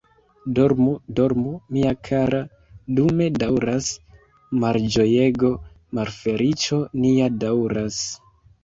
[0.59, 2.39] Dormu, dormu, mia kara,
[3.01, 3.93] dume daŭras
[4.65, 5.55] malĝojego,
[6.01, 8.07] malfeliĉo nia daŭras.